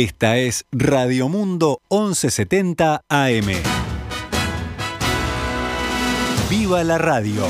[0.00, 3.46] Esta es Radio Mundo 1170 AM.
[6.48, 7.42] ¡Viva la radio!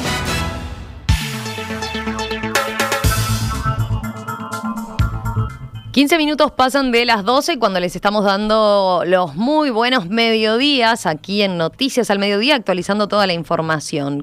[5.93, 11.43] Quince minutos pasan de las 12 cuando les estamos dando los muy buenos mediodías aquí
[11.43, 14.23] en Noticias al Mediodía, actualizando toda la información.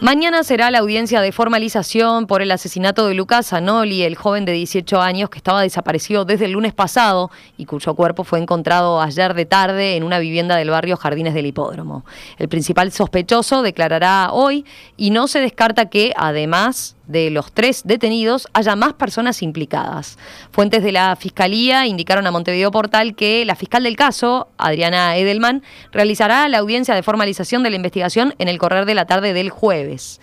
[0.00, 4.52] Mañana será la audiencia de formalización por el asesinato de Lucas Anoli, el joven de
[4.52, 9.34] 18 años que estaba desaparecido desde el lunes pasado y cuyo cuerpo fue encontrado ayer
[9.34, 12.06] de tarde en una vivienda del barrio Jardines del Hipódromo.
[12.38, 14.64] El principal sospechoso declarará hoy
[14.96, 20.18] y no se descarta que, además de los tres detenidos haya más personas implicadas.
[20.50, 25.62] Fuentes de la Fiscalía indicaron a Montevideo Portal que la fiscal del caso, Adriana Edelman,
[25.92, 29.50] realizará la audiencia de formalización de la investigación en el correr de la tarde del
[29.50, 30.20] jueves.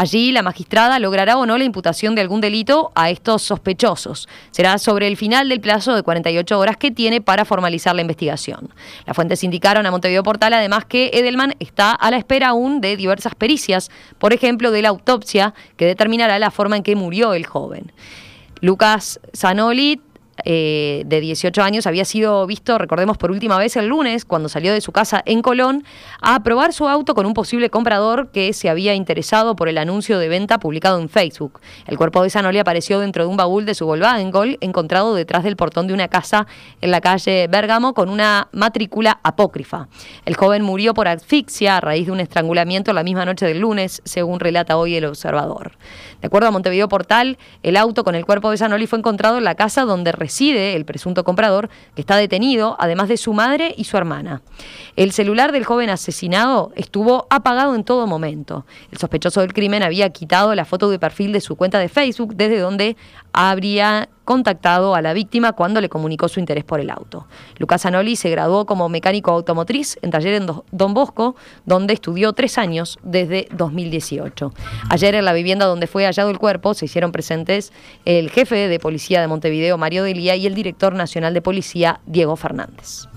[0.00, 4.28] Allí la magistrada logrará o no la imputación de algún delito a estos sospechosos.
[4.52, 8.72] Será sobre el final del plazo de 48 horas que tiene para formalizar la investigación.
[9.06, 12.96] Las fuentes indicaron a Montevideo Portal además que Edelman está a la espera aún de
[12.96, 17.44] diversas pericias, por ejemplo de la autopsia que determinará la forma en que murió el
[17.44, 17.90] joven.
[18.60, 20.00] Lucas Zanoli
[20.44, 24.72] eh, de 18 años, había sido visto, recordemos, por última vez el lunes, cuando salió
[24.72, 25.84] de su casa en Colón,
[26.20, 30.18] a probar su auto con un posible comprador que se había interesado por el anuncio
[30.18, 31.60] de venta publicado en Facebook.
[31.86, 35.44] El cuerpo de Sanoli apareció dentro de un baúl de su Volkswagen Gol, encontrado detrás
[35.44, 36.46] del portón de una casa
[36.80, 39.88] en la calle Bérgamo con una matrícula apócrifa.
[40.24, 44.02] El joven murió por asfixia a raíz de un estrangulamiento la misma noche del lunes,
[44.04, 45.72] según relata hoy el observador.
[46.20, 49.44] De acuerdo a Montevideo Portal, el auto con el cuerpo de Sanoli fue encontrado en
[49.44, 53.84] la casa donde reside el presunto comprador, que está detenido, además de su madre y
[53.84, 54.42] su hermana.
[54.94, 58.66] El celular del joven asesinado estuvo apagado en todo momento.
[58.92, 62.34] El sospechoso del crimen había quitado la foto de perfil de su cuenta de Facebook,
[62.36, 62.98] desde donde
[63.32, 67.26] habría contactado a la víctima cuando le comunicó su interés por el auto.
[67.56, 72.58] Lucas Anoli se graduó como mecánico automotriz en taller en Don Bosco, donde estudió tres
[72.58, 74.52] años desde 2018.
[74.90, 77.72] Ayer en la vivienda donde fue hallado el cuerpo se hicieron presentes
[78.04, 82.36] el jefe de policía de Montevideo, Mario Delía, y el director nacional de policía, Diego
[82.36, 83.08] Fernández.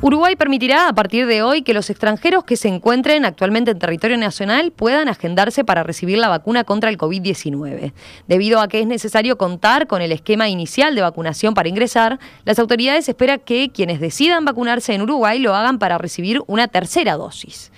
[0.00, 4.16] Uruguay permitirá a partir de hoy que los extranjeros que se encuentren actualmente en territorio
[4.16, 7.92] nacional puedan agendarse para recibir la vacuna contra el COVID-19.
[8.28, 12.60] Debido a que es necesario contar con el esquema inicial de vacunación para ingresar, las
[12.60, 17.72] autoridades esperan que quienes decidan vacunarse en Uruguay lo hagan para recibir una tercera dosis.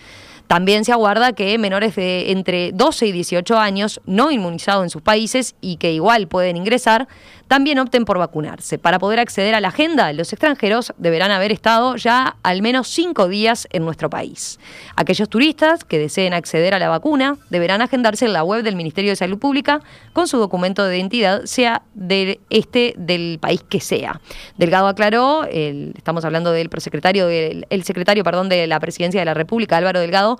[0.50, 5.00] También se aguarda que menores de entre 12 y 18 años no inmunizados en sus
[5.00, 7.06] países y que igual pueden ingresar,
[7.50, 8.78] también opten por vacunarse.
[8.78, 13.26] Para poder acceder a la agenda, los extranjeros deberán haber estado ya al menos cinco
[13.26, 14.60] días en nuestro país.
[14.94, 19.10] Aquellos turistas que deseen acceder a la vacuna deberán agendarse en la web del Ministerio
[19.10, 19.80] de Salud Pública
[20.12, 24.20] con su documento de identidad, sea del este del país que sea.
[24.56, 29.34] Delgado aclaró, estamos hablando del prosecretario, del, el secretario, perdón, de la Presidencia de la
[29.34, 30.38] República, Álvaro Delgado,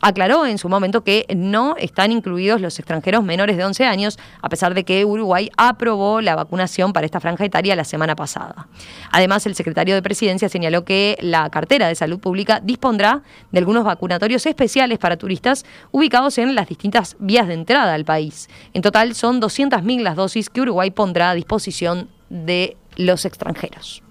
[0.00, 4.48] aclaró en su momento que no están incluidos los extranjeros menores de 11 años, a
[4.48, 8.68] pesar de que Uruguay aprobó la vacunación para esta franja etaria la semana pasada.
[9.12, 13.22] Además, el secretario de Presidencia señaló que la cartera de salud pública dispondrá
[13.52, 18.48] de algunos vacunatorios especiales para turistas ubicados en las distintas vías de entrada al país.
[18.72, 24.02] En total son 200.000 las dosis que Uruguay pondrá a disposición de los extranjeros.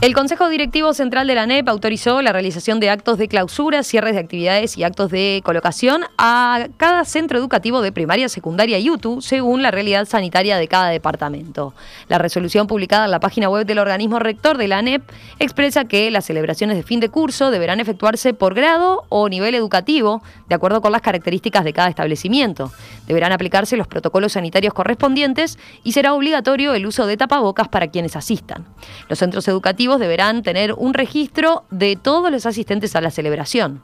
[0.00, 4.14] El Consejo Directivo Central de la NEP autorizó la realización de actos de clausura, cierres
[4.14, 9.20] de actividades y actos de colocación a cada centro educativo de primaria, secundaria y UTU,
[9.20, 11.74] según la realidad sanitaria de cada departamento.
[12.08, 15.02] La resolución publicada en la página web del organismo rector de la NEP
[15.38, 20.22] expresa que las celebraciones de fin de curso deberán efectuarse por grado o nivel educativo,
[20.48, 22.72] de acuerdo con las características de cada establecimiento.
[23.06, 28.16] Deberán aplicarse los protocolos sanitarios correspondientes y será obligatorio el uso de tapabocas para quienes
[28.16, 28.64] asistan.
[29.10, 33.82] Los centros educativos deberán tener un registro de todos los asistentes a la celebración.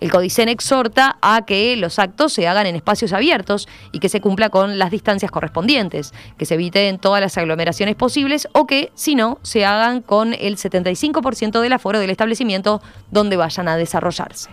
[0.00, 4.20] El Codicen exhorta a que los actos se hagan en espacios abiertos y que se
[4.20, 9.14] cumpla con las distancias correspondientes, que se eviten todas las aglomeraciones posibles o que, si
[9.14, 14.50] no, se hagan con el 75% del aforo del establecimiento donde vayan a desarrollarse.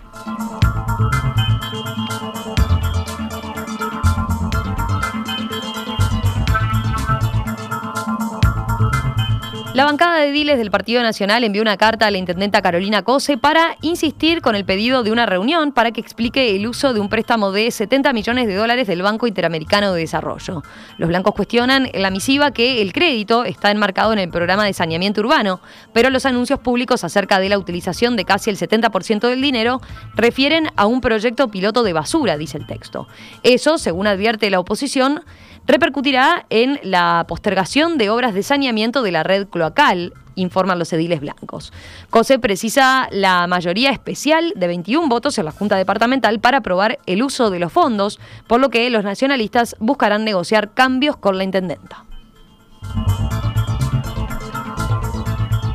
[9.74, 13.36] La bancada de Diles del Partido Nacional envió una carta a la intendenta Carolina Cose
[13.36, 17.08] para insistir con el pedido de una reunión para que explique el uso de un
[17.08, 20.62] préstamo de 70 millones de dólares del Banco Interamericano de Desarrollo.
[20.96, 24.74] Los blancos cuestionan en la misiva que el crédito está enmarcado en el programa de
[24.74, 25.58] saneamiento urbano,
[25.92, 29.80] pero los anuncios públicos acerca de la utilización de casi el 70% del dinero
[30.14, 33.08] refieren a un proyecto piloto de basura, dice el texto.
[33.42, 35.24] Eso, según advierte la oposición,
[35.66, 41.20] repercutirá en la postergación de obras de saneamiento de la red cloacal, informan los ediles
[41.20, 41.72] blancos.
[42.10, 47.22] COSE precisa la mayoría especial de 21 votos en la Junta Departamental para aprobar el
[47.22, 52.04] uso de los fondos, por lo que los nacionalistas buscarán negociar cambios con la intendenta.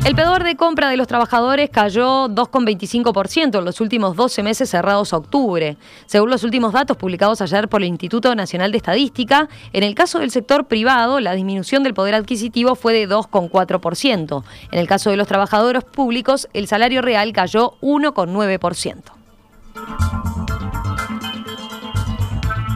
[0.09, 5.13] El pedor de compra de los trabajadores cayó 2,25% en los últimos 12 meses cerrados
[5.13, 5.77] a octubre.
[6.07, 10.17] Según los últimos datos publicados ayer por el Instituto Nacional de Estadística, en el caso
[10.17, 14.43] del sector privado, la disminución del poder adquisitivo fue de 2,4%.
[14.71, 19.03] En el caso de los trabajadores públicos, el salario real cayó 1,9%.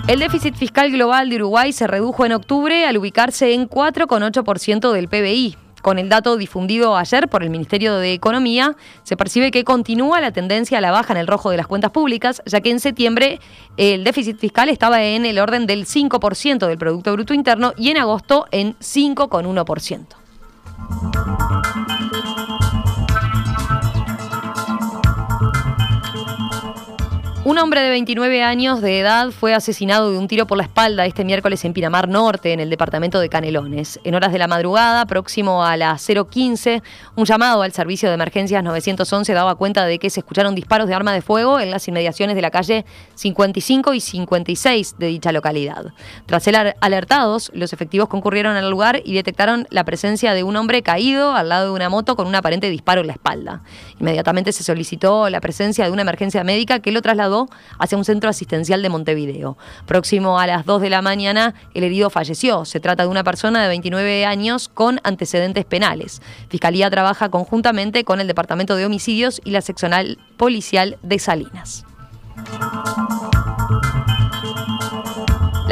[0.05, 5.07] El déficit fiscal global de Uruguay se redujo en octubre al ubicarse en 4,8% del
[5.07, 5.62] PBI.
[5.83, 10.31] Con el dato difundido ayer por el Ministerio de Economía, se percibe que continúa la
[10.31, 13.41] tendencia a la baja en el rojo de las cuentas públicas, ya que en septiembre
[13.75, 17.97] el déficit fiscal estaba en el orden del 5% del Producto Bruto Interno y en
[17.97, 21.42] agosto en 5,1%.
[27.45, 31.05] Un hombre de 29 años de edad fue asesinado de un tiro por la espalda
[31.05, 33.99] este miércoles en Pinamar Norte, en el departamento de Canelones.
[34.05, 36.81] En horas de la madrugada, próximo a las 015,
[37.17, 40.93] un llamado al servicio de emergencias 911 daba cuenta de que se escucharon disparos de
[40.93, 42.85] arma de fuego en las inmediaciones de la calle
[43.15, 45.87] 55 y 56 de dicha localidad.
[46.25, 50.81] Tras ser alertados, los efectivos concurrieron al lugar y detectaron la presencia de un hombre
[50.81, 53.63] caído al lado de una moto con un aparente disparo en la espalda.
[53.99, 57.32] Inmediatamente se solicitó la presencia de una emergencia médica que lo trasladó
[57.79, 59.57] hacia un centro asistencial de Montevideo.
[59.85, 62.65] Próximo a las 2 de la mañana, el herido falleció.
[62.65, 66.21] Se trata de una persona de 29 años con antecedentes penales.
[66.49, 71.85] Fiscalía trabaja conjuntamente con el Departamento de Homicidios y la seccional policial de Salinas.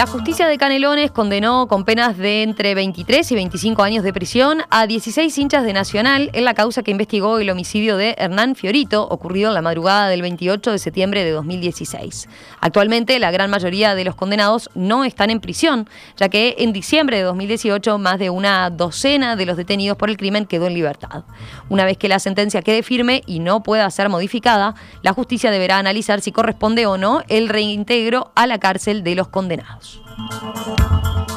[0.01, 4.63] La justicia de Canelones condenó con penas de entre 23 y 25 años de prisión
[4.71, 9.07] a 16 hinchas de Nacional en la causa que investigó el homicidio de Hernán Fiorito,
[9.07, 12.27] ocurrido en la madrugada del 28 de septiembre de 2016.
[12.61, 15.87] Actualmente, la gran mayoría de los condenados no están en prisión,
[16.17, 20.17] ya que en diciembre de 2018 más de una docena de los detenidos por el
[20.17, 21.25] crimen quedó en libertad.
[21.69, 25.77] Una vez que la sentencia quede firme y no pueda ser modificada, la justicia deberá
[25.77, 29.90] analizar si corresponde o no el reintegro a la cárcel de los condenados.
[29.93, 31.30] Música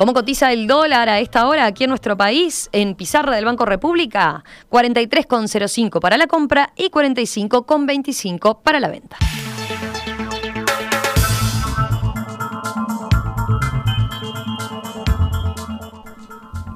[0.00, 2.70] ¿Cómo cotiza el dólar a esta hora aquí en nuestro país?
[2.72, 9.18] En pizarra del Banco República, 43,05 para la compra y 45,25 para la venta.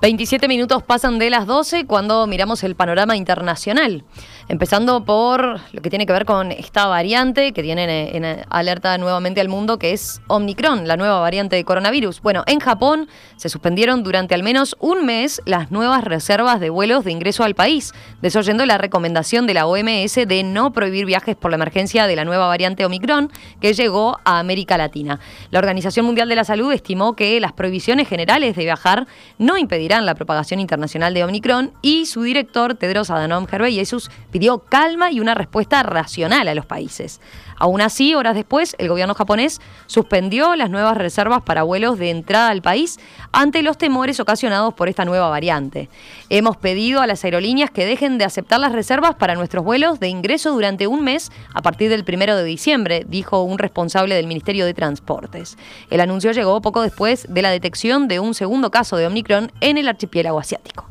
[0.02, 4.04] 27 minutos pasan de las 12 cuando miramos el panorama internacional.
[4.48, 9.40] Empezando por lo que tiene que ver con esta variante que tiene en, alerta nuevamente
[9.40, 12.20] al mundo, que es Omicron, la nueva variante de coronavirus.
[12.20, 17.04] Bueno, en Japón se suspendieron durante al menos un mes las nuevas reservas de vuelos
[17.04, 21.50] de ingreso al país, desoyendo la recomendación de la OMS de no prohibir viajes por
[21.50, 23.30] la emergencia de la nueva variante Omicron
[23.60, 25.20] que llegó a América Latina.
[25.50, 29.06] La Organización Mundial de la Salud estimó que las prohibiciones generales de viajar
[29.38, 35.12] no impedirán la propagación internacional de Omicron y su director, Tedros Adhanom Ghebreyesus, pidió calma
[35.12, 37.20] y una respuesta racional a los países.
[37.56, 42.48] Aún así, horas después, el gobierno japonés suspendió las nuevas reservas para vuelos de entrada
[42.48, 42.98] al país
[43.30, 45.88] ante los temores ocasionados por esta nueva variante.
[46.30, 50.08] Hemos pedido a las aerolíneas que dejen de aceptar las reservas para nuestros vuelos de
[50.08, 54.66] ingreso durante un mes a partir del primero de diciembre, dijo un responsable del Ministerio
[54.66, 55.56] de Transportes.
[55.90, 59.78] El anuncio llegó poco después de la detección de un segundo caso de Omicron en
[59.78, 60.88] el archipiélago asiático.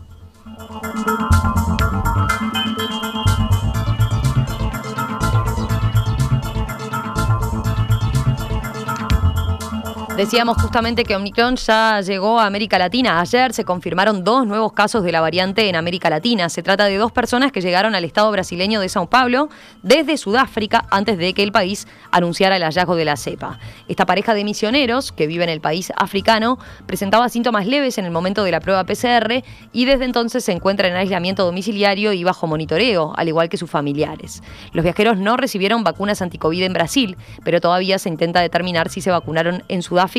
[10.23, 13.19] Decíamos justamente que Omicron ya llegó a América Latina.
[13.19, 16.47] Ayer se confirmaron dos nuevos casos de la variante en América Latina.
[16.47, 19.49] Se trata de dos personas que llegaron al estado brasileño de Sao Paulo
[19.81, 23.59] desde Sudáfrica antes de que el país anunciara el hallazgo de la cepa.
[23.89, 28.11] Esta pareja de misioneros que vive en el país africano presentaba síntomas leves en el
[28.11, 32.47] momento de la prueba PCR y desde entonces se encuentra en aislamiento domiciliario y bajo
[32.47, 34.41] monitoreo, al igual que sus familiares.
[34.71, 39.11] Los viajeros no recibieron vacunas anticovid en Brasil, pero todavía se intenta determinar si se
[39.11, 40.12] vacunaron en Sudáfrica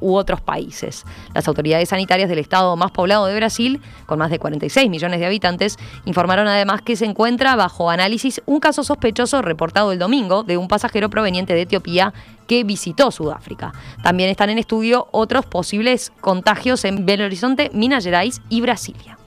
[0.00, 1.04] U otros países.
[1.34, 5.26] Las autoridades sanitarias del estado más poblado de Brasil, con más de 46 millones de
[5.26, 10.56] habitantes, informaron además que se encuentra bajo análisis un caso sospechoso reportado el domingo de
[10.56, 12.12] un pasajero proveniente de Etiopía
[12.46, 13.72] que visitó Sudáfrica.
[14.02, 19.18] También están en estudio otros posibles contagios en Belo Horizonte, Minas Gerais y Brasilia.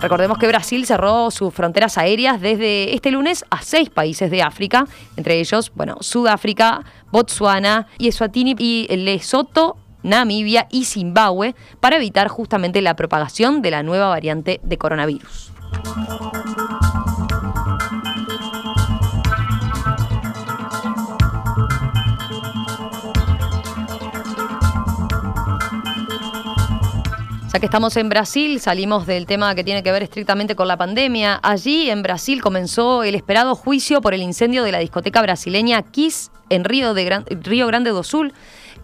[0.00, 4.86] Recordemos que Brasil cerró sus fronteras aéreas desde este lunes a seis países de África,
[5.16, 12.94] entre ellos, bueno, Sudáfrica, Botsuana, Eswatini y Lesoto, Namibia y Zimbabue, para evitar justamente la
[12.94, 15.52] propagación de la nueva variante de coronavirus.
[27.56, 30.76] Ya que estamos en Brasil, salimos del tema que tiene que ver estrictamente con la
[30.76, 31.40] pandemia.
[31.42, 36.30] Allí en Brasil comenzó el esperado juicio por el incendio de la discoteca brasileña Kiss
[36.50, 38.34] en Río, de Río Grande do Sul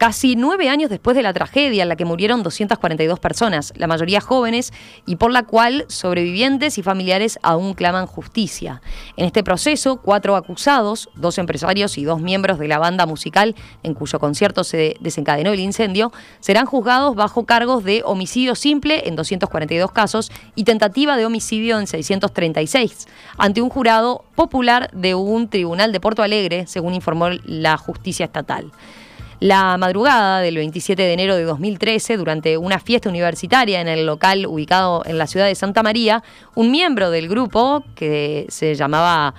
[0.03, 4.21] casi nueve años después de la tragedia en la que murieron 242 personas, la mayoría
[4.21, 4.73] jóvenes,
[5.07, 8.83] y por la cual sobrevivientes y familiares aún claman justicia.
[9.17, 13.55] En este proceso, cuatro acusados, dos empresarios y dos miembros de la banda musical
[13.85, 19.15] en cuyo concierto se desencadenó el incendio, serán juzgados bajo cargos de homicidio simple en
[19.15, 23.07] 242 casos y tentativa de homicidio en 636,
[23.39, 28.73] ante un jurado popular de un tribunal de Porto Alegre, según informó la justicia estatal.
[29.43, 34.47] La madrugada del 27 de enero de 2013, durante una fiesta universitaria en el local
[34.47, 36.23] ubicado en la ciudad de Santa María,
[36.55, 39.35] un miembro del grupo, que se llamaba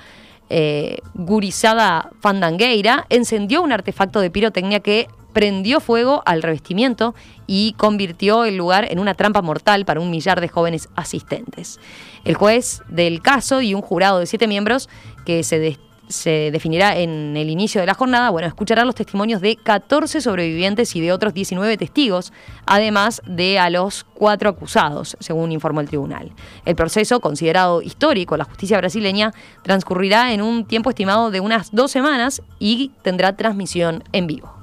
[0.50, 7.15] eh, Gurizada Fandangueira, encendió un artefacto de pirotecnia que prendió fuego al revestimiento
[7.48, 11.79] y convirtió el lugar en una trampa mortal para un millar de jóvenes asistentes.
[12.25, 14.89] El juez del caso y un jurado de siete miembros
[15.25, 15.60] que se
[16.07, 20.95] se definirá en el inicio de la jornada, bueno, escuchará los testimonios de 14 sobrevivientes
[20.95, 22.33] y de otros 19 testigos,
[22.65, 26.31] además de a los cuatro acusados, según informó el tribunal.
[26.65, 29.33] El proceso, considerado histórico, la justicia brasileña,
[29.63, 34.53] transcurrirá en un tiempo estimado de unas dos semanas y tendrá transmisión en vivo.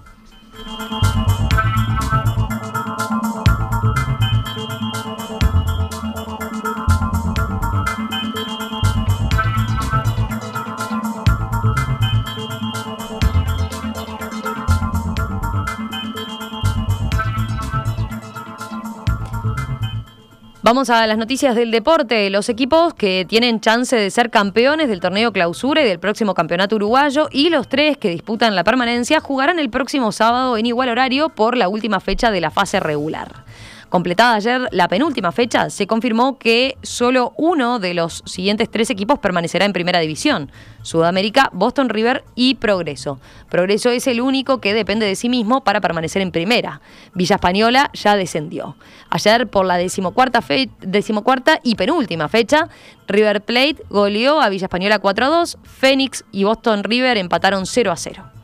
[20.63, 22.29] Vamos a las noticias del deporte.
[22.29, 26.77] Los equipos que tienen chance de ser campeones del torneo clausura y del próximo campeonato
[26.77, 31.31] uruguayo y los tres que disputan la permanencia jugarán el próximo sábado en igual horario
[31.31, 33.45] por la última fecha de la fase regular.
[33.91, 39.19] Completada ayer la penúltima fecha, se confirmó que solo uno de los siguientes tres equipos
[39.19, 40.53] permanecerá en primera división.
[40.83, 43.19] Sudamérica, Boston River y Progreso.
[43.49, 46.81] Progreso es el único que depende de sí mismo para permanecer en primera.
[47.15, 48.77] Villa Española ya descendió.
[49.11, 50.41] Ayer por la decimocuarta,
[50.79, 52.69] decimocuarta y penúltima fecha,
[53.09, 57.91] River Plate goleó a Villa Española 4 a 2, Phoenix y Boston River empataron 0
[57.91, 58.40] a 0.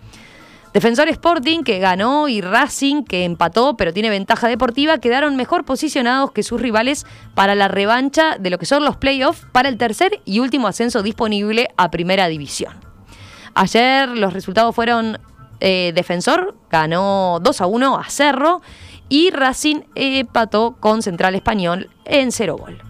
[0.77, 6.33] Defensor Sporting, que ganó, y Racing, que empató, pero tiene ventaja deportiva, quedaron mejor posicionados
[6.33, 10.21] que sus rivales para la revancha de lo que son los playoffs para el tercer
[10.27, 12.75] y último ascenso disponible a Primera División.
[13.55, 15.19] Ayer los resultados fueron
[15.61, 18.61] eh, Defensor, ganó 2 a 1 a Cerro,
[19.09, 22.83] y Racing empató con Central Español en 0 gol.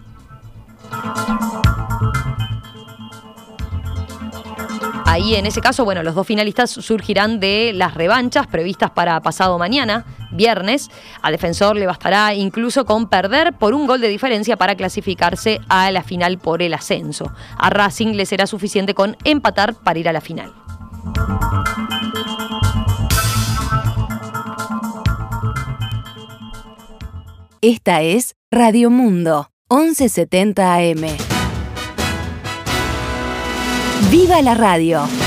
[5.09, 9.57] Ahí en ese caso, bueno, los dos finalistas surgirán de las revanchas previstas para pasado
[9.57, 10.89] mañana, viernes.
[11.21, 15.89] A Defensor le bastará incluso con perder por un gol de diferencia para clasificarse a
[15.91, 17.31] la final por el ascenso.
[17.57, 20.53] A Racing le será suficiente con empatar para ir a la final.
[27.61, 31.26] Esta es Radio Mundo, 1170 AM.
[34.09, 35.26] ¡Viva la radio!